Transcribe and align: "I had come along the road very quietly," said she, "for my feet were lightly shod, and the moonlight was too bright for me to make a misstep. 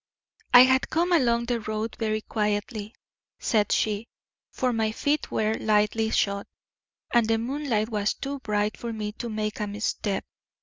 "I 0.51 0.61
had 0.61 0.89
come 0.89 1.11
along 1.11 1.45
the 1.45 1.59
road 1.59 1.95
very 1.99 2.21
quietly," 2.21 2.95
said 3.37 3.71
she, 3.71 4.07
"for 4.51 4.73
my 4.73 4.91
feet 4.91 5.29
were 5.29 5.53
lightly 5.59 6.09
shod, 6.09 6.47
and 7.13 7.27
the 7.27 7.37
moonlight 7.37 7.89
was 7.89 8.15
too 8.15 8.39
bright 8.39 8.77
for 8.77 8.91
me 8.91 9.11
to 9.19 9.29
make 9.29 9.59
a 9.59 9.67
misstep. 9.67 10.25